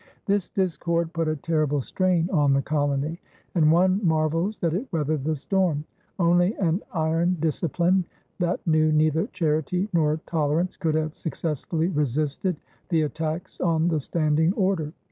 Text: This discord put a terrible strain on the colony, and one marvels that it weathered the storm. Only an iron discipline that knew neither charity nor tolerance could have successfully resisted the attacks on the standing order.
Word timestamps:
This 0.25 0.49
discord 0.49 1.13
put 1.13 1.27
a 1.27 1.35
terrible 1.35 1.83
strain 1.83 2.27
on 2.33 2.53
the 2.53 2.61
colony, 2.63 3.19
and 3.53 3.71
one 3.71 4.01
marvels 4.03 4.57
that 4.57 4.73
it 4.73 4.87
weathered 4.91 5.23
the 5.23 5.35
storm. 5.35 5.85
Only 6.17 6.55
an 6.55 6.81
iron 6.91 7.37
discipline 7.39 8.05
that 8.39 8.65
knew 8.65 8.91
neither 8.91 9.27
charity 9.27 9.89
nor 9.93 10.19
tolerance 10.25 10.75
could 10.75 10.95
have 10.95 11.15
successfully 11.15 11.85
resisted 11.89 12.55
the 12.89 13.03
attacks 13.03 13.59
on 13.61 13.89
the 13.89 13.99
standing 13.99 14.53
order. 14.53 14.91